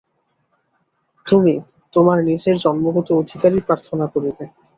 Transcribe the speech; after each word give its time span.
তুমি 1.25 1.53
তোমার 1.93 2.17
নিজের 2.29 2.55
জন্মগত 2.63 3.07
অধিকারই 3.21 3.61
প্রার্থনা 3.67 4.05
করিবে। 4.13 4.43